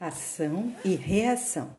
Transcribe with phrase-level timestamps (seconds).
[0.00, 1.76] Ação e reação.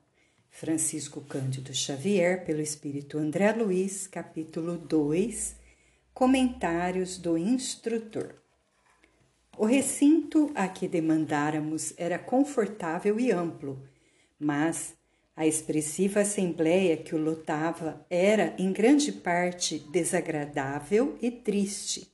[0.50, 5.56] Francisco Cândido Xavier, pelo Espírito André Luiz, capítulo 2.
[6.14, 8.36] Comentários do instrutor.
[9.58, 13.82] O recinto a que demandáramos era confortável e amplo,
[14.38, 14.96] mas
[15.34, 22.12] a expressiva assembleia que o lotava era, em grande parte, desagradável e triste.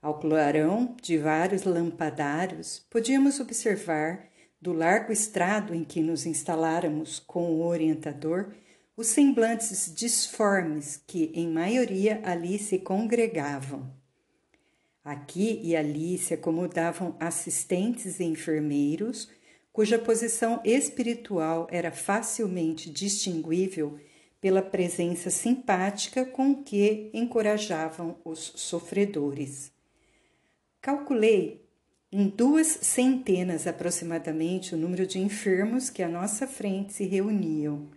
[0.00, 4.29] Ao clarão de vários lampadários, podíamos observar
[4.60, 8.52] do largo estrado em que nos instaláramos com o orientador,
[8.96, 13.90] os semblantes disformes que, em maioria, ali se congregavam.
[15.02, 19.30] Aqui e ali se acomodavam assistentes e enfermeiros,
[19.72, 23.98] cuja posição espiritual era facilmente distinguível
[24.40, 29.72] pela presença simpática com que encorajavam os sofredores.
[30.80, 31.69] Calculei
[32.12, 37.88] em duas centenas aproximadamente o número de enfermos que à nossa frente se reuniam.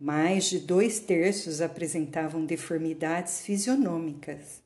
[0.00, 4.62] Mais de dois terços apresentavam deformidades fisionômicas.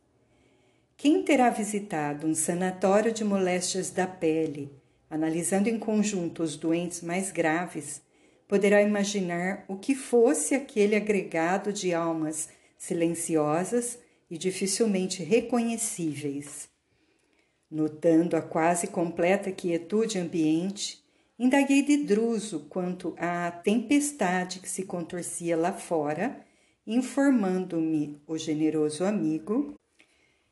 [0.96, 4.70] Quem terá visitado um sanatório de moléstias da pele,
[5.08, 8.00] analisando em conjunto os doentes mais graves,
[8.46, 13.98] poderá imaginar o que fosse aquele agregado de almas silenciosas
[14.30, 16.69] e dificilmente reconhecíveis.
[17.70, 21.04] Notando a quase completa quietude ambiente,
[21.38, 26.44] indaguei de druso quanto à tempestade que se contorcia lá fora,
[26.84, 29.74] informando-me o generoso amigo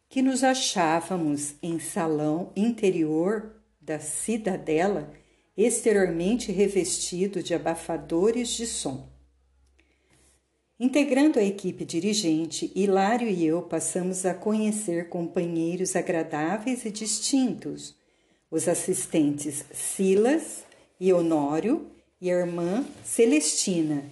[0.09, 5.13] que nos achávamos em salão interior da cidadela,
[5.57, 9.18] exteriormente revestido de abafadores de som.
[10.81, 17.97] Integrando a equipe dirigente, Hilário e eu passamos a conhecer companheiros agradáveis e distintos,
[18.49, 20.63] os assistentes Silas
[21.01, 24.05] e Honório e a irmã Celestina,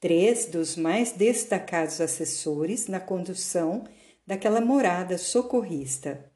[0.00, 3.84] três dos mais destacados assessores na condução
[4.26, 6.32] daquela morada socorrista.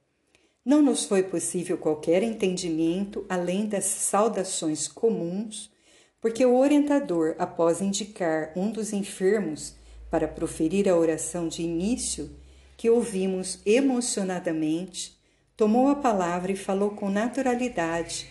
[0.62, 5.71] Não nos foi possível qualquer entendimento além das saudações comuns
[6.21, 9.75] porque o orientador, após indicar um dos enfermos
[10.10, 12.31] para proferir a oração de início,
[12.76, 15.16] que ouvimos emocionadamente,
[15.56, 18.28] tomou a palavra e falou com naturalidade,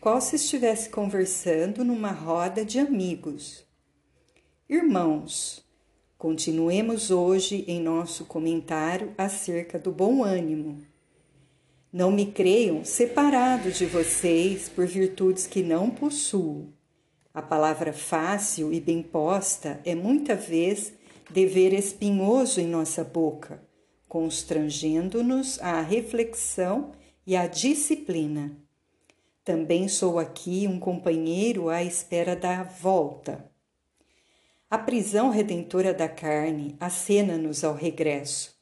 [0.00, 3.64] qual se estivesse conversando numa roda de amigos.
[4.68, 5.64] Irmãos,
[6.18, 10.82] continuemos hoje em nosso comentário acerca do bom ânimo.
[11.92, 16.72] Não me creiam separado de vocês por virtudes que não possuo
[17.34, 20.92] a palavra fácil e bem posta é muita vez
[21.32, 23.62] dever espinhoso em nossa boca,
[24.06, 26.92] constrangendo-nos à reflexão
[27.26, 28.56] e à disciplina.
[29.42, 33.50] Também sou aqui um companheiro à espera da volta.
[34.70, 38.54] A prisão redentora da carne acena-nos ao regresso.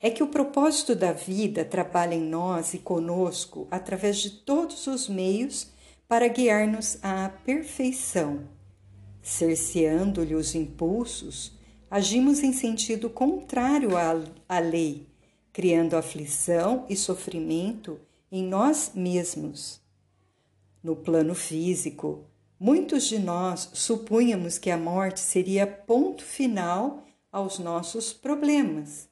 [0.00, 5.08] É que o propósito da vida trabalha em nós e conosco através de todos os
[5.08, 5.70] meios
[6.08, 8.48] para guiar-nos à perfeição.
[9.22, 11.52] Cerceando-lhe os impulsos,
[11.92, 13.90] agimos em sentido contrário
[14.48, 15.06] à, lei,
[15.52, 19.78] criando aflição e sofrimento em nós mesmos.
[20.82, 22.24] No plano físico,
[22.58, 29.06] muitos de nós supunhamos que a morte seria ponto final aos nossos problemas,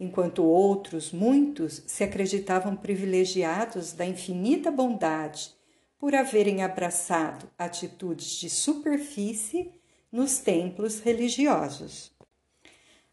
[0.00, 5.54] enquanto outros, muitos, se acreditavam privilegiados da infinita bondade
[5.96, 9.70] por haverem abraçado atitudes de superfície
[10.10, 12.15] nos templos religiosos.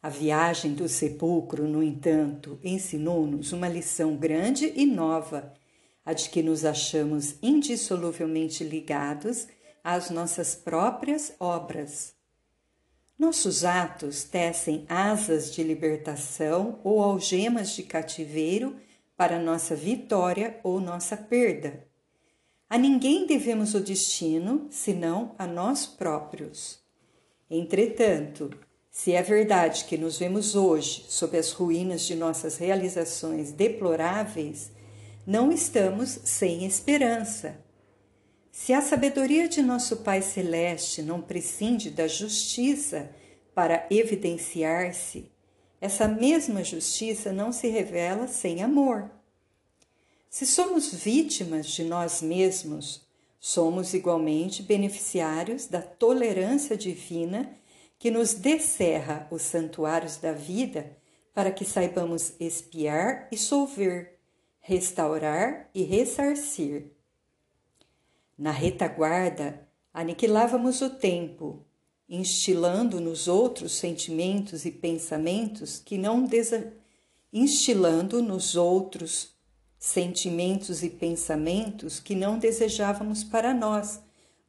[0.04, 5.54] A viagem do sepulcro, no entanto, ensinou-nos uma lição grande e nova,
[6.04, 9.48] a de que nos achamos indissoluvelmente ligados
[9.82, 12.14] às nossas próprias obras.
[13.18, 18.76] Nossos atos tecem asas de libertação ou algemas de cativeiro
[19.16, 21.88] para nossa vitória ou nossa perda.
[22.70, 26.84] A ninguém devemos o destino, senão a nós próprios.
[27.50, 28.50] Entretanto,
[28.94, 34.72] se é verdade que nos vemos hoje sob as ruínas de nossas realizações deploráveis,
[35.26, 37.60] não estamos sem esperança.
[38.52, 43.10] Se a sabedoria de nosso Pai Celeste não prescinde da justiça
[43.56, 45.32] para evidenciar-se,
[45.82, 49.10] essa mesma justiça não se revela sem amor.
[50.30, 53.02] Se somos vítimas de nós mesmos,
[53.40, 57.52] somos igualmente beneficiários da tolerância divina
[57.98, 60.98] que nos descerra os santuários da vida
[61.34, 64.20] para que saibamos espiar e solver,
[64.60, 66.92] restaurar e ressarcir.
[68.38, 71.66] Na retaguarda, aniquilávamos o tempo,
[72.08, 76.74] instilando nos outros sentimentos e pensamentos que não desa...
[77.32, 79.34] instilando nos outros
[79.80, 84.02] sentimentos e pensamentos que não desejávamos para nós,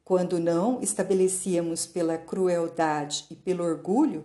[0.05, 4.23] quando não estabelecíamos pela crueldade e pelo orgulho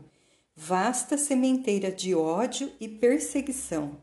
[0.55, 3.97] vasta sementeira de ódio e perseguição.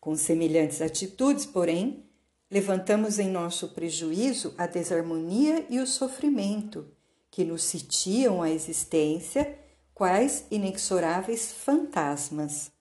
[0.00, 2.06] Com semelhantes atitudes, porém,
[2.50, 6.86] levantamos em nosso prejuízo a desarmonia e o sofrimento,
[7.30, 9.58] que nos sitiam a existência,
[9.92, 12.72] quais inexoráveis fantasmas.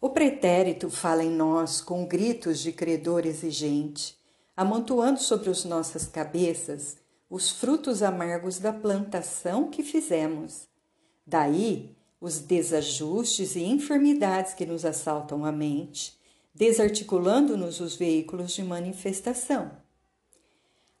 [0.00, 4.21] O pretérito fala em nós com gritos de credor exigente,
[4.56, 6.96] amontoando sobre as nossas cabeças
[7.32, 10.68] os frutos amargos da plantação que fizemos.
[11.26, 16.14] Daí os desajustes e enfermidades que nos assaltam a mente,
[16.54, 19.72] desarticulando-nos os veículos de manifestação.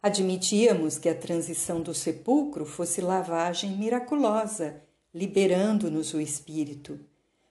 [0.02, 4.82] Admitíamos que a transição do sepulcro fosse lavagem miraculosa,
[5.14, 6.98] liberando-nos o espírito,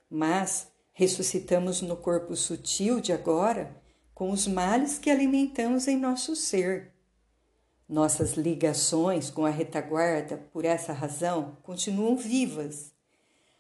[0.10, 3.81] mas ressuscitamos no corpo sutil de agora
[4.22, 6.92] com os males que alimentamos em nosso ser.
[7.90, 12.92] Nossas ligações com a retaguarda, por essa razão, continuam vivas.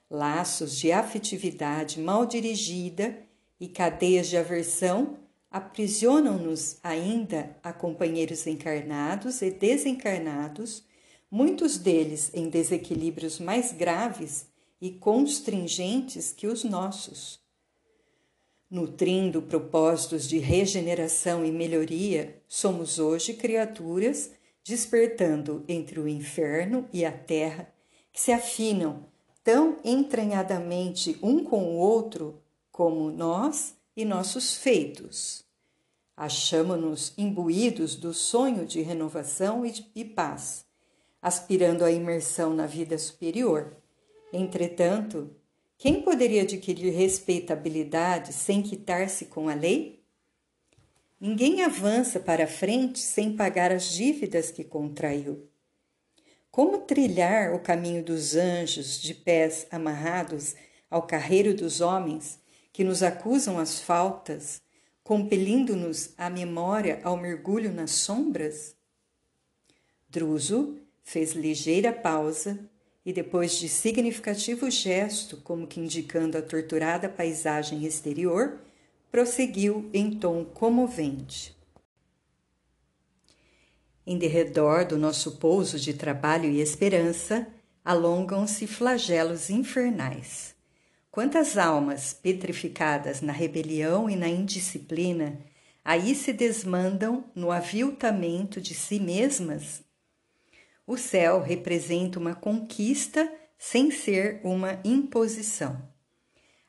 [0.07, 3.17] Laços de afetividade mal dirigida
[3.59, 5.17] e cadeias de aversão
[5.49, 10.83] aprisionam-nos ainda a companheiros encarnados e desencarnados,
[11.31, 14.45] muitos deles em desequilíbrios mais graves
[14.79, 17.40] e constringentes que os nossos.
[18.71, 24.31] Nutrindo propósitos de regeneração e melhoria, somos hoje criaturas
[24.63, 27.69] despertando entre o inferno e a terra,
[28.13, 29.05] que se afinam
[29.43, 32.41] tão entranhadamente um com o outro
[32.71, 35.43] como nós e nossos feitos.
[36.15, 40.65] Achamos-nos imbuídos do sonho de renovação e, de, e paz,
[41.21, 43.75] aspirando à imersão na vida superior.
[44.31, 45.29] Entretanto,
[45.81, 50.05] quem poderia adquirir respeitabilidade sem quitar-se com a lei?
[51.19, 55.49] Ninguém avança para frente sem pagar as dívidas que contraiu.
[56.51, 60.55] Como trilhar o caminho dos anjos de pés amarrados
[60.87, 62.39] ao carreiro dos homens
[62.71, 64.61] que nos acusam as faltas,
[65.03, 68.75] compelindo-nos a memória ao mergulho nas sombras?
[70.07, 72.69] Druso fez ligeira pausa
[73.05, 78.59] e, depois de significativo gesto, como que indicando a torturada paisagem exterior,
[79.11, 81.55] prosseguiu em tom comovente.
[84.05, 87.47] Em derredor do nosso pouso de trabalho e esperança,
[87.83, 90.55] alongam-se flagelos infernais.
[91.11, 95.39] Quantas almas petrificadas na rebelião e na indisciplina
[95.83, 99.83] aí se desmandam no aviltamento de si mesmas?
[100.85, 105.87] O céu representa uma conquista sem ser uma imposição.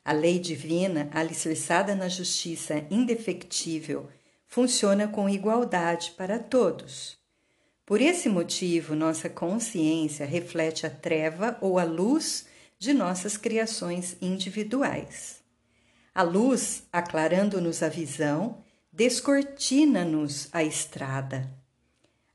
[0.05, 4.09] A lei divina, alicerçada na justiça indefectível,
[4.45, 7.17] funciona com igualdade para todos.
[7.85, 12.45] Por esse motivo, nossa consciência reflete a treva ou a luz
[12.77, 15.41] de nossas criações individuais.
[16.13, 21.51] A luz, aclarando-nos a visão, descortina-nos a estrada.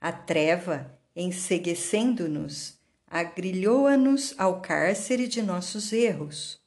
[0.01, 6.61] A treva, enseguecendo-nos, agrilhoa-nos ao cárcere de nossos erros.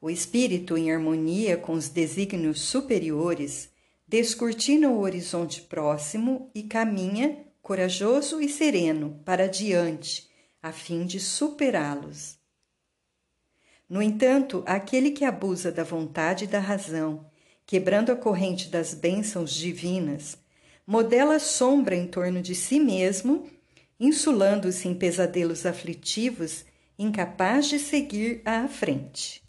[0.00, 3.70] O espírito, em harmonia com os desígnios superiores,
[4.06, 10.28] descortina o horizonte próximo e caminha, corajoso e sereno, para diante,
[10.60, 12.36] a fim de superá-los.
[13.88, 17.30] No entanto, aquele que abusa da vontade e da razão,
[17.64, 20.36] quebrando a corrente das bênçãos divinas,
[20.86, 23.48] modela sombra em torno de si mesmo,
[23.98, 26.64] insulando-se em pesadelos aflitivos,
[26.98, 29.42] incapaz de seguir à frente.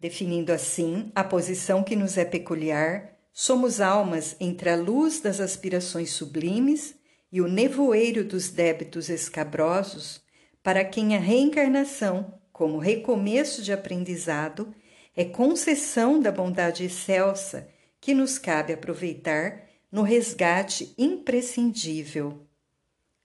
[0.00, 6.10] Definindo assim a posição que nos é peculiar, somos almas entre a luz das aspirações
[6.10, 6.94] sublimes
[7.32, 10.20] e o nevoeiro dos débitos escabrosos,
[10.62, 14.74] para quem a reencarnação como recomeço de aprendizado,
[15.16, 17.68] é concessão da bondade excelsa
[18.00, 22.46] que nos cabe aproveitar no resgate imprescindível.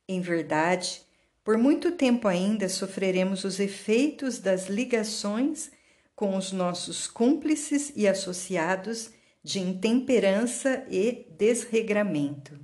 [0.07, 1.01] Em verdade,
[1.43, 5.71] por muito tempo ainda sofreremos os efeitos das ligações
[6.15, 9.11] com os nossos cúmplices e associados
[9.43, 12.57] de intemperança e desregramento.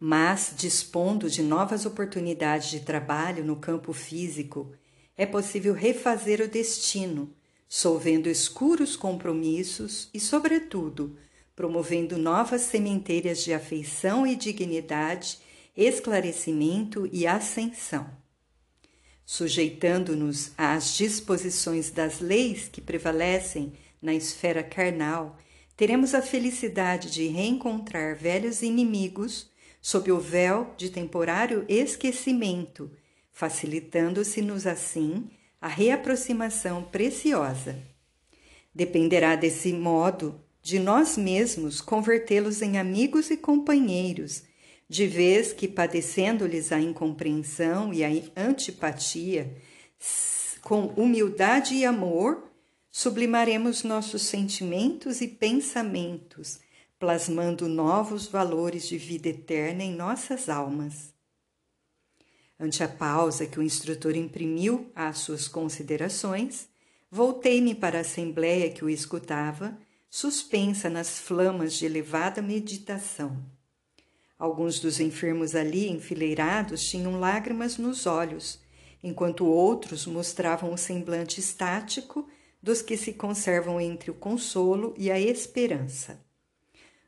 [0.00, 4.72] Mas, dispondo de novas oportunidades de trabalho no campo físico
[5.16, 7.34] é possível refazer o destino,
[7.68, 11.18] solvendo escuros compromissos e, sobretudo,
[11.58, 15.40] promovendo novas sementeiras de afeição e dignidade,
[15.76, 18.08] esclarecimento e ascensão.
[19.26, 25.36] Sujeitando-nos às disposições das leis que prevalecem na esfera carnal,
[25.76, 29.50] teremos a felicidade de reencontrar velhos inimigos
[29.82, 32.88] sob o véu de temporário esquecimento,
[33.32, 35.28] facilitando-se-nos assim
[35.60, 37.76] a reaproximação preciosa.
[38.72, 44.42] Dependerá desse modo de nós mesmos convertê-los em amigos e companheiros,
[44.86, 49.56] de vez que, padecendo-lhes a incompreensão e a antipatia,
[50.60, 52.52] com humildade e amor,
[52.90, 56.58] sublimaremos nossos sentimentos e pensamentos,
[56.98, 61.14] plasmando novos valores de vida eterna em nossas almas.
[62.60, 66.68] Ante a pausa que o instrutor imprimiu às suas considerações,
[67.10, 69.74] voltei-me para a assembleia que o escutava
[70.10, 73.44] suspensa nas flamas de elevada meditação.
[74.38, 78.60] Alguns dos enfermos ali enfileirados tinham lágrimas nos olhos,
[79.02, 82.28] enquanto outros mostravam o semblante estático
[82.62, 86.20] dos que se conservam entre o consolo e a esperança.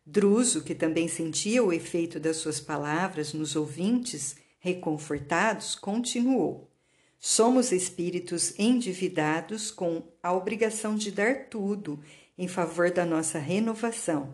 [0.04, 6.68] Druso, que também sentia o efeito das suas palavras nos ouvintes reconfortados, continuou:
[7.18, 12.00] Somos espíritos endividados com a obrigação de dar tudo
[12.40, 14.32] em favor da nossa renovação.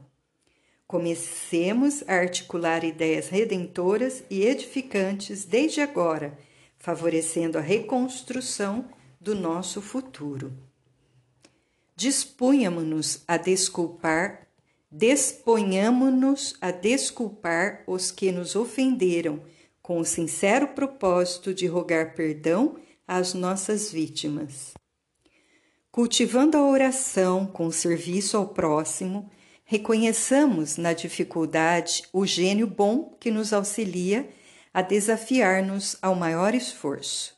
[0.86, 6.38] Comecemos a articular ideias redentoras e edificantes desde agora,
[6.78, 8.88] favorecendo a reconstrução
[9.20, 10.56] do nosso futuro.
[11.96, 14.46] Disponhamo-nos a desculpar,
[14.88, 19.42] disponhamo-nos a desculpar os que nos ofenderam,
[19.82, 22.76] com o sincero propósito de rogar perdão
[23.08, 24.74] às nossas vítimas.
[25.96, 29.30] Cultivando a oração com serviço ao próximo,
[29.64, 34.28] reconheçamos na dificuldade o gênio bom que nos auxilia
[34.74, 37.34] a desafiar-nos ao maior esforço.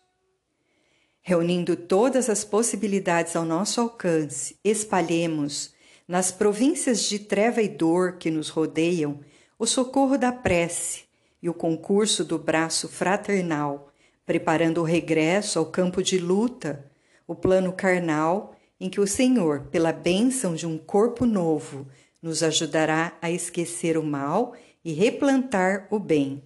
[1.22, 5.72] Reunindo todas as possibilidades ao nosso alcance, espalhemos,
[6.08, 9.20] nas províncias de treva e dor que nos rodeiam,
[9.56, 11.04] o socorro da prece
[11.40, 13.92] e o concurso do braço fraternal,
[14.26, 16.88] preparando o regresso ao campo de luta
[17.28, 21.86] o plano carnal em que o Senhor, pela bênção de um corpo novo,
[22.22, 24.54] nos ajudará a esquecer o mal
[24.84, 26.42] e replantar o bem.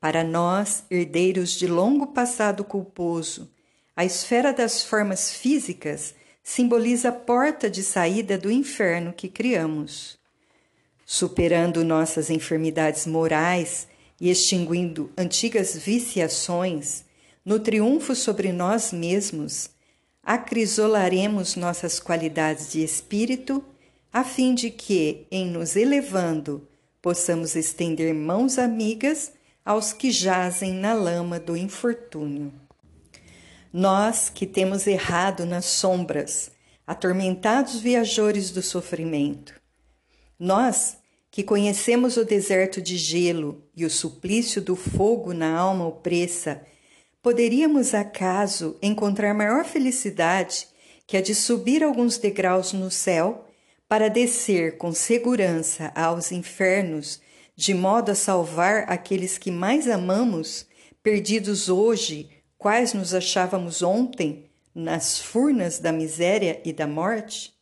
[0.00, 3.50] Para nós, herdeiros de longo passado culposo,
[3.94, 10.18] a esfera das formas físicas simboliza a porta de saída do inferno que criamos.
[11.04, 13.86] Superando nossas enfermidades morais
[14.18, 17.04] e extinguindo antigas viciações,
[17.50, 19.70] no triunfo sobre nós mesmos,
[20.22, 23.64] acrisolaremos nossas qualidades de espírito,
[24.12, 26.68] a fim de que, em nos elevando,
[27.02, 29.32] possamos estender mãos amigas
[29.64, 32.52] aos que jazem na lama do infortúnio.
[33.72, 36.52] Nós que temos errado nas sombras,
[36.86, 39.60] atormentados viajores do sofrimento,
[40.38, 40.98] nós
[41.32, 46.64] que conhecemos o deserto de gelo e o suplício do fogo na alma opressa
[47.22, 50.66] Poderíamos acaso encontrar maior felicidade
[51.06, 53.46] que a de subir alguns degraus no céu
[53.86, 57.20] para descer com segurança aos infernos,
[57.54, 60.66] de modo a salvar aqueles que mais amamos,
[61.02, 67.52] perdidos hoje, quais nos achávamos ontem, nas furnas da miséria e da morte?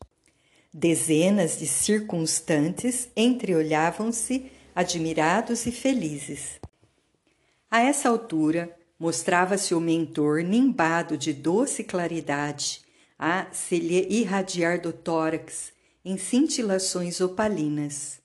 [0.72, 6.60] Dezenas de circunstantes entreolhavam-se, admirados e felizes.
[7.68, 12.82] A essa altura, Mostrava-se o mentor nimbado de doce claridade,
[13.18, 15.72] a se lhe irradiar do tórax
[16.04, 18.20] em cintilações opalinas.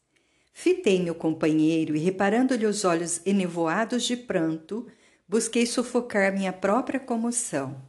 [0.51, 4.87] Fitei meu companheiro e, reparando-lhe os olhos enevoados de pranto,
[5.27, 7.81] busquei sufocar minha própria comoção.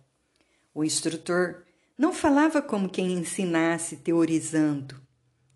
[0.75, 1.63] O instrutor
[1.97, 5.01] não falava como quem ensinasse teorizando.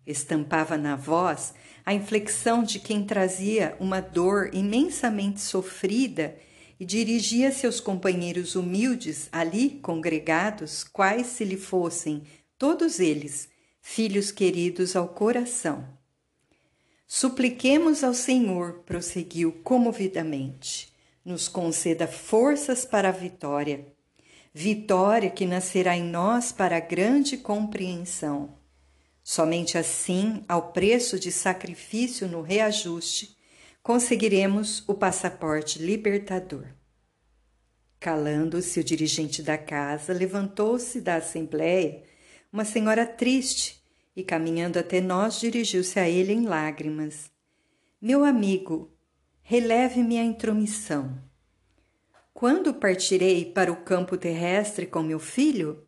[0.05, 1.53] Estampava na voz
[1.85, 6.35] a inflexão de quem trazia uma dor imensamente sofrida
[6.79, 12.23] e dirigia-se aos companheiros humildes ali congregados, quais se lhe fossem,
[12.57, 13.49] todos eles,
[13.81, 15.85] filhos queridos ao coração.
[17.05, 20.93] Supliquemos ao Senhor, prosseguiu comovidamente,
[21.25, 23.85] nos conceda forças para a vitória,
[24.53, 28.57] vitória que nascerá em nós para a grande compreensão.
[29.23, 33.37] Somente assim, ao preço de sacrifício no reajuste,
[33.81, 36.67] conseguiremos o passaporte libertador.
[37.99, 42.03] Calando-se, o dirigente da casa levantou-se da assembleia,
[42.51, 43.83] uma senhora triste
[44.15, 47.29] e, caminhando até nós, dirigiu-se a ele em lágrimas.
[48.01, 48.93] Meu amigo,
[49.41, 51.21] releve-me a intromissão.
[52.33, 55.85] Quando partirei para o campo terrestre com meu filho?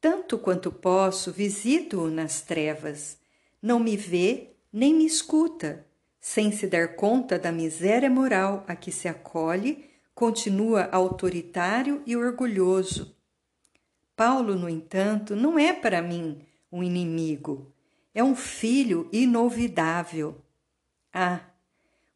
[0.00, 3.18] Tanto quanto posso, visito-o nas trevas.
[3.60, 5.87] Não me vê nem me escuta.
[6.30, 13.16] Sem se dar conta da miséria moral a que se acolhe, continua autoritário e orgulhoso.
[14.14, 17.72] Paulo, no entanto, não é para mim um inimigo,
[18.14, 20.36] é um filho inolvidável.
[21.14, 21.40] Ah,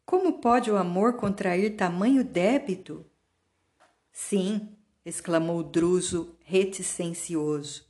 [0.05, 3.03] como pode o amor contrair tamanho débito?
[4.11, 4.69] Sim,
[5.03, 7.83] exclamou Druso reticencioso.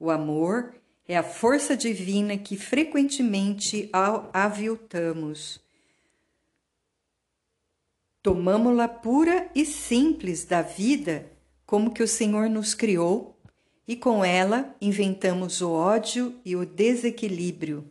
[0.00, 0.74] O amor
[1.06, 3.90] é a força divina que frequentemente
[4.32, 5.65] aviltamos.
[8.26, 11.30] Tomamo-la pura e simples da vida,
[11.64, 13.38] como que o Senhor nos criou,
[13.86, 17.88] e com ela inventamos o ódio e o desequilíbrio.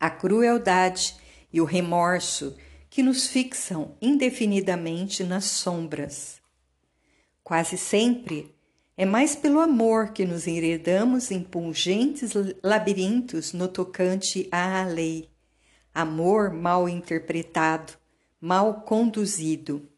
[0.00, 1.16] A crueldade
[1.52, 2.56] e o remorso
[2.88, 6.40] que nos fixam indefinidamente nas sombras.
[7.44, 8.56] Quase sempre
[8.96, 15.28] é mais pelo amor que nos enredamos em pungentes labirintos no tocante à lei.
[15.94, 17.94] Amor mal interpretado,
[18.40, 19.88] mal conduzido.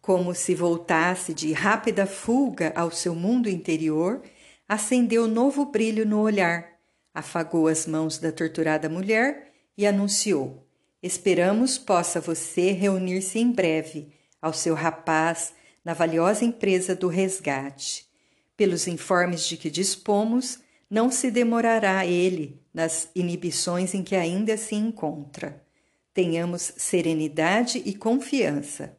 [0.00, 4.22] Como se voltasse de rápida fuga ao seu mundo interior,
[4.68, 6.78] acendeu novo brilho no olhar,
[7.12, 10.66] afagou as mãos da torturada mulher e anunciou:
[11.02, 15.52] Esperamos possa você reunir-se em breve ao seu rapaz
[15.84, 18.06] na valiosa empresa do resgate.
[18.56, 20.58] Pelos informes de que dispomos,
[20.90, 25.64] não se demorará ele nas inibições em que ainda se encontra.
[26.14, 28.96] Tenhamos serenidade e confiança.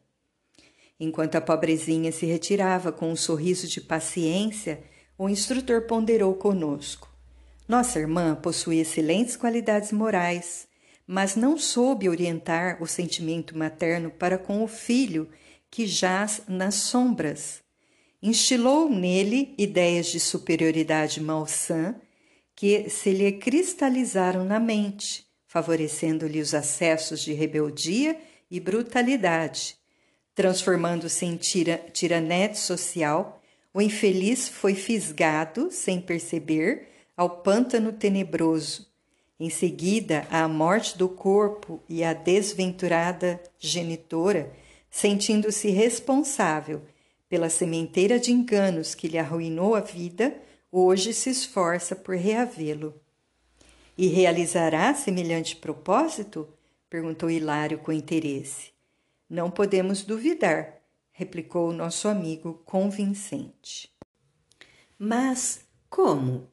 [1.00, 4.84] Enquanto a pobrezinha se retirava com um sorriso de paciência,
[5.18, 7.12] o instrutor ponderou conosco.
[7.68, 10.68] Nossa irmã possui excelentes qualidades morais,
[11.06, 15.30] mas não soube orientar o sentimento materno para com o filho
[15.70, 17.62] que jaz nas sombras.
[18.28, 21.96] Instilou nele ideias de superioridade malsã
[22.54, 28.20] que se lhe cristalizaram na mente, favorecendo-lhe os acessos de rebeldia
[28.52, 29.78] e brutalidade.
[30.36, 33.42] Transformando-se em tira, tiranete social,
[33.74, 38.88] o infeliz foi fisgado, sem perceber, ao pântano tenebroso.
[39.40, 44.52] Em seguida, a morte do corpo e a desventurada genitora
[44.92, 46.82] sentindo-se responsável
[47.30, 50.36] pela sementeira de enganos que lhe arruinou a vida,
[50.72, 52.94] hoje se esforça por reavê-lo.
[53.98, 56.48] E realizará semelhante propósito?
[56.90, 58.72] perguntou Hilário com interesse.
[59.30, 63.92] Não podemos duvidar, replicou o nosso amigo convincente.
[64.98, 66.48] Mas como?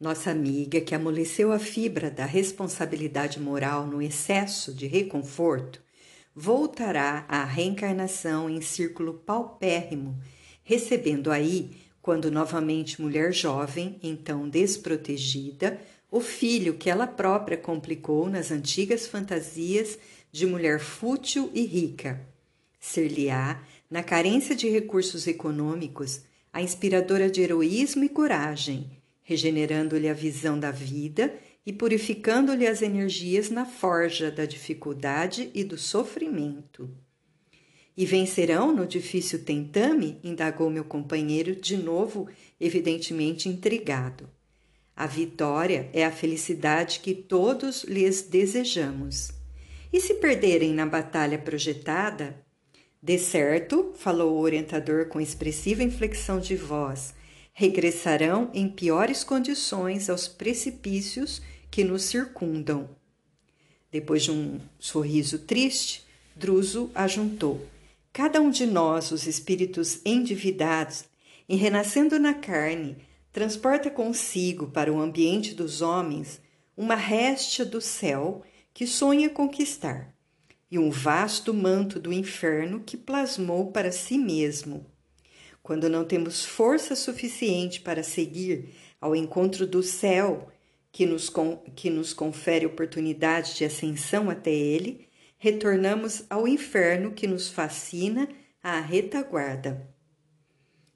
[0.00, 5.82] Nossa amiga, que amoleceu a fibra da responsabilidade moral no excesso de reconforto,
[6.34, 10.18] voltará à reencarnação em círculo paupérrimo,
[10.64, 18.50] recebendo aí, quando novamente mulher jovem, então desprotegida, o filho que ela própria complicou nas
[18.50, 19.98] antigas fantasias
[20.30, 22.20] de mulher fútil e rica.
[22.80, 28.90] Ser-lhe-á, na carência de recursos econômicos, a inspiradora de heroísmo e coragem,
[29.22, 31.32] regenerando-lhe a visão da vida
[31.64, 36.90] e purificando-lhe as energias na forja da dificuldade e do sofrimento.
[37.96, 40.18] E vencerão no difícil tentame?
[40.24, 44.28] indagou meu companheiro, de novo, evidentemente intrigado.
[44.96, 49.30] A vitória é a felicidade que todos lhes desejamos.
[49.92, 52.42] E se perderem na batalha projetada?
[53.02, 57.14] De certo, falou o orientador com expressiva inflexão de voz,
[57.52, 62.88] regressarão em piores condições aos precipícios que nos circundam.
[63.90, 67.66] Depois de um sorriso triste, Druso ajuntou:
[68.12, 71.04] Cada um de nós, os espíritos endividados,
[71.48, 72.96] em renascendo na carne,
[73.32, 76.40] transporta consigo para o ambiente dos homens
[76.76, 80.14] uma réstia do céu que sonha conquistar
[80.70, 84.86] e um vasto manto do inferno que plasmou para si mesmo.
[85.62, 90.50] Quando não temos força suficiente para seguir ao encontro do céu
[90.90, 91.32] que nos,
[91.74, 98.28] que nos confere oportunidade de ascensão até ele, retornamos ao inferno que nos fascina
[98.62, 99.88] à retaguarda.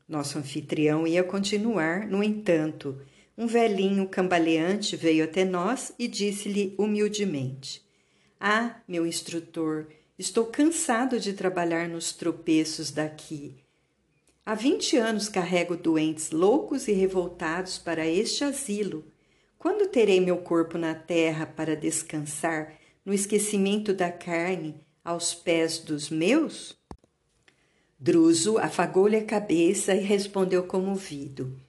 [0.08, 3.00] Nosso anfitrião ia continuar, no entanto,
[3.36, 7.84] um velhinho cambaleante veio até nós e disse-lhe humildemente:
[8.38, 13.65] Ah, meu instrutor, estou cansado de trabalhar nos tropeços daqui.
[14.48, 19.04] Há vinte anos carrego doentes loucos e revoltados para este asilo.
[19.58, 26.10] Quando terei meu corpo na terra para descansar no esquecimento da carne aos pés dos
[26.10, 26.78] meus?
[27.98, 31.60] Druso afagou-lhe a cabeça e respondeu comovido: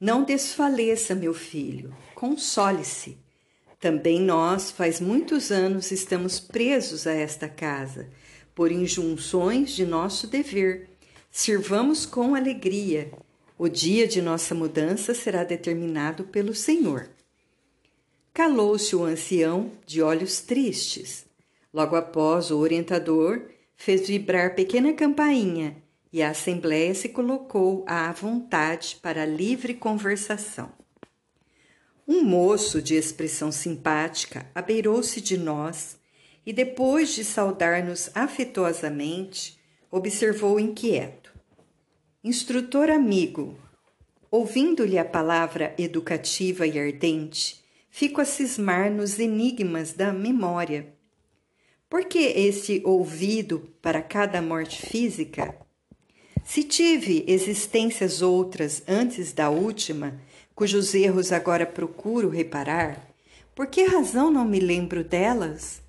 [0.00, 3.16] Não desfaleça, meu filho, console-se.
[3.78, 8.10] Também nós, faz muitos anos, estamos presos a esta casa,
[8.56, 10.97] por injunções de nosso dever.
[11.30, 13.10] Sirvamos com alegria.
[13.58, 17.08] O dia de nossa mudança será determinado pelo Senhor.
[18.32, 21.26] Calou-se o ancião, de olhos tristes.
[21.72, 23.42] Logo após, o orientador
[23.76, 25.76] fez vibrar pequena campainha
[26.12, 30.72] e a assembléia se colocou à vontade para livre conversação.
[32.06, 35.98] Um moço de expressão simpática abeirou-se de nós
[36.46, 39.57] e, depois de saudar-nos afetuosamente,
[39.90, 41.32] observou inquieto:
[42.22, 43.58] Instrutor amigo,
[44.30, 50.98] ouvindo-lhe a palavra educativa e ardente, fico a cismar nos enigmas da memória
[51.88, 55.56] por que esse ouvido para cada morte física?
[56.44, 60.20] Se tive existências outras antes da última,
[60.54, 63.08] cujos erros agora procuro reparar,
[63.54, 65.80] por que razão não me lembro delas?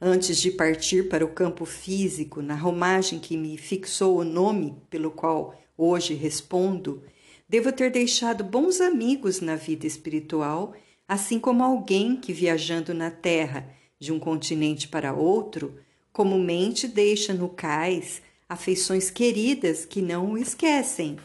[0.00, 5.10] Antes de partir para o campo físico, na romagem que me fixou o nome pelo
[5.10, 7.02] qual hoje respondo,
[7.48, 10.74] devo ter deixado bons amigos na vida espiritual,
[11.08, 15.78] assim como alguém que, viajando na terra, de um continente para outro,
[16.12, 21.16] comumente deixa no cais afeições queridas que não o esquecem.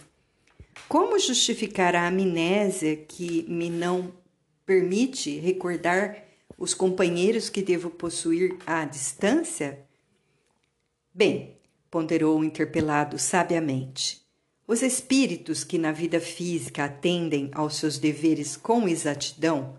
[0.88, 4.14] Como justificar a amnésia que me não
[4.66, 6.31] permite recordar
[6.62, 9.80] os companheiros que devo possuir à distância?
[11.12, 11.58] Bem,
[11.90, 14.22] ponderou o interpelado sabiamente.
[14.68, 19.76] Os espíritos que na vida física atendem aos seus deveres com exatidão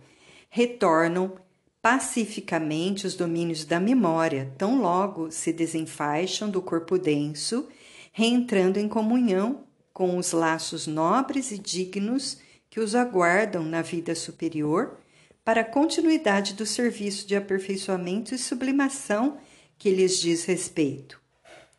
[0.50, 1.36] retornam
[1.80, 7.68] pacificamente os domínios da memória, tão logo se desenfaixam do corpo denso,
[8.10, 14.98] reentrando em comunhão com os laços nobres e dignos que os aguardam na vida superior
[15.44, 19.38] para a continuidade do serviço de aperfeiçoamento e sublimação
[19.78, 21.20] que lhes diz respeito.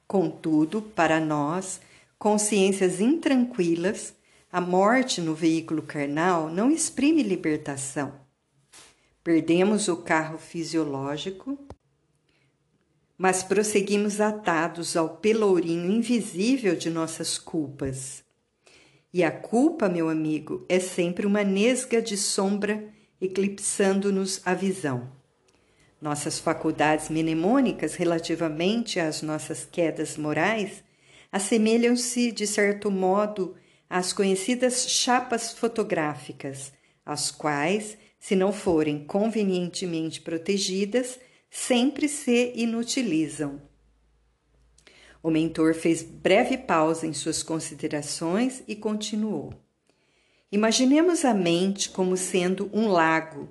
[0.07, 1.79] Contudo, para nós,
[2.19, 4.13] consciências intranquilas,
[4.51, 8.23] a morte no veículo carnal não exprime libertação
[9.23, 11.57] Perdemos o carro fisiológico,
[13.17, 18.21] mas prosseguimos atados ao pelourinho invisível de nossas culpas.
[19.13, 22.91] E a culpa, meu amigo, é sempre uma nesga de sombra
[23.23, 25.09] eclipsando-nos a visão.
[26.01, 30.83] Nossas faculdades mnemônicas relativamente às nossas quedas morais
[31.31, 33.55] assemelham-se, de certo modo,
[33.89, 36.73] às conhecidas chapas fotográficas,
[37.05, 43.61] as quais se não forem convenientemente protegidas, sempre se inutilizam.
[45.21, 49.62] O mentor fez breve pausa em suas considerações e continuou.
[50.53, 53.49] Imaginemos a mente como sendo um lago.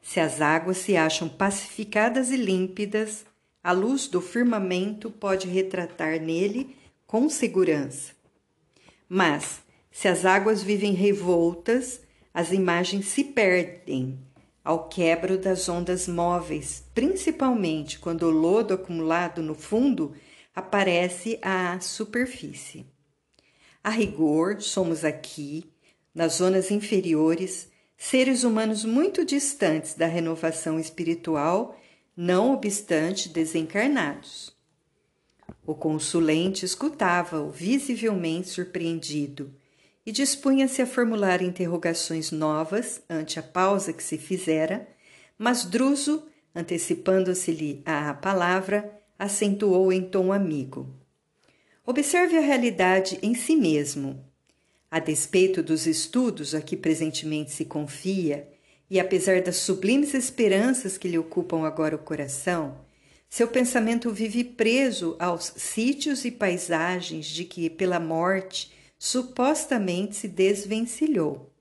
[0.00, 3.26] Se as águas se acham pacificadas e límpidas,
[3.60, 6.76] a luz do firmamento pode retratar nele
[7.08, 8.12] com segurança.
[9.08, 12.00] Mas, se as águas vivem revoltas,
[12.32, 14.16] as imagens se perdem
[14.62, 20.14] ao quebro das ondas móveis, principalmente quando o lodo acumulado no fundo
[20.54, 22.86] aparece à superfície.
[23.82, 25.73] A rigor, somos aqui,
[26.14, 31.76] nas zonas inferiores, seres humanos muito distantes da renovação espiritual,
[32.16, 34.54] não obstante desencarnados.
[35.66, 39.52] O consulente escutava-o visivelmente surpreendido
[40.06, 44.86] e dispunha-se a formular interrogações novas ante a pausa que se fizera,
[45.38, 50.94] mas Druso, antecipando-se-lhe à palavra, acentuou em tom amigo.
[51.86, 54.24] Observe a realidade em si mesmo.
[54.94, 58.46] A despeito dos estudos a que presentemente se confia,
[58.88, 62.78] e apesar das sublimes esperanças que lhe ocupam agora o coração,
[63.28, 71.52] seu pensamento vive preso aos sítios e paisagens de que, pela morte, supostamente se desvencilhou.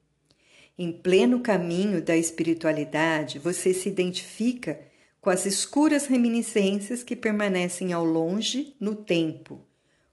[0.78, 4.80] Em pleno caminho da espiritualidade, você se identifica
[5.20, 9.60] com as escuras reminiscências que permanecem ao longe no tempo,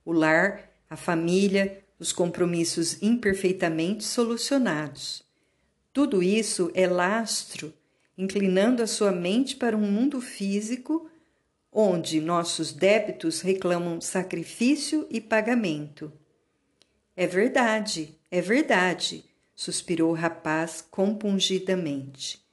[0.03, 5.21] o lar, a família, os compromissos imperfeitamente solucionados.
[5.93, 7.71] Tudo isso é lastro,
[8.17, 11.07] inclinando a sua mente para um mundo físico
[11.71, 16.11] onde nossos débitos reclamam sacrifício e pagamento.
[17.15, 22.43] É verdade, é verdade, suspirou o rapaz compungidamente.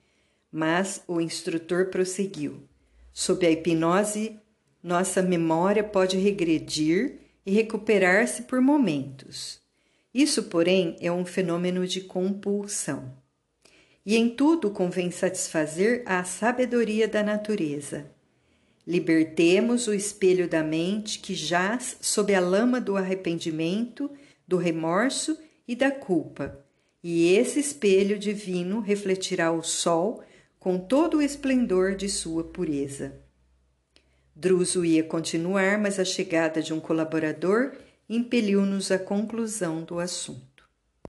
[0.53, 2.69] Mas o instrutor prosseguiu.
[3.15, 4.39] Sob a hipnose,
[4.83, 9.59] nossa memória pode regredir e recuperar-se por momentos.
[10.13, 13.17] Isso, porém, é um fenômeno de compulsão.
[14.05, 18.11] E em tudo convém satisfazer a sabedoria da natureza.
[18.87, 24.11] Libertemos o espelho da mente que jaz sob a lama do arrependimento,
[24.47, 26.63] do remorso e da culpa,
[27.03, 30.23] e esse espelho divino refletirá o sol
[30.59, 33.19] com todo o esplendor de sua pureza.
[34.41, 37.73] Druso ia continuar, mas a chegada de um colaborador
[38.09, 40.48] impeliu-nos à conclusão do assunto.